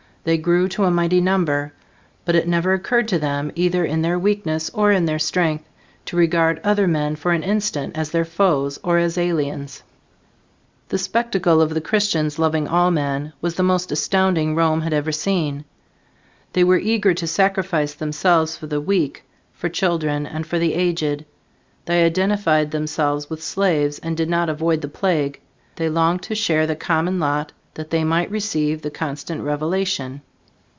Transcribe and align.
They 0.23 0.37
grew 0.37 0.67
to 0.67 0.83
a 0.83 0.91
mighty 0.91 1.19
number, 1.19 1.73
but 2.25 2.35
it 2.35 2.47
never 2.47 2.73
occurred 2.75 3.07
to 3.07 3.17
them, 3.17 3.51
either 3.55 3.83
in 3.83 4.03
their 4.03 4.19
weakness 4.19 4.69
or 4.71 4.91
in 4.91 5.05
their 5.05 5.17
strength, 5.17 5.67
to 6.05 6.15
regard 6.15 6.61
other 6.63 6.87
men 6.87 7.15
for 7.15 7.31
an 7.31 7.41
instant 7.41 7.97
as 7.97 8.11
their 8.11 8.23
foes 8.23 8.77
or 8.83 8.99
as 8.99 9.17
aliens. 9.17 9.81
The 10.89 10.99
spectacle 10.99 11.59
of 11.59 11.73
the 11.73 11.81
Christians 11.81 12.37
loving 12.37 12.67
all 12.67 12.91
men 12.91 13.33
was 13.41 13.55
the 13.55 13.63
most 13.63 13.91
astounding 13.91 14.53
Rome 14.53 14.81
had 14.81 14.93
ever 14.93 15.11
seen. 15.11 15.65
They 16.53 16.63
were 16.63 16.77
eager 16.77 17.15
to 17.15 17.25
sacrifice 17.25 17.95
themselves 17.95 18.55
for 18.55 18.67
the 18.67 18.79
weak, 18.79 19.23
for 19.53 19.69
children, 19.69 20.27
and 20.27 20.45
for 20.45 20.59
the 20.59 20.75
aged; 20.75 21.25
they 21.87 22.05
identified 22.05 22.69
themselves 22.69 23.27
with 23.27 23.41
slaves 23.41 23.97
and 23.97 24.15
did 24.15 24.29
not 24.29 24.49
avoid 24.49 24.81
the 24.81 24.87
plague; 24.87 25.41
they 25.77 25.89
longed 25.89 26.21
to 26.21 26.35
share 26.35 26.67
the 26.67 26.75
common 26.75 27.19
lot 27.19 27.53
that 27.73 27.89
they 27.89 28.03
might 28.03 28.29
receive 28.29 28.81
the 28.81 28.91
constant 28.91 29.41
revelation. 29.41 30.19